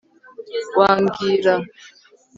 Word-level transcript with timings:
Wambwira 0.79 1.53